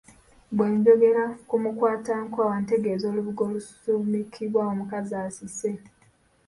Bwe 0.55 0.67
njogera 0.75 1.23
ku 1.47 1.55
Mukwatankwaawa 1.63 2.55
ntegeeza 2.63 3.05
olubugo 3.11 3.41
olusumikibwa 3.49 4.61
omukazi 4.71 5.13
asise. 5.25 5.71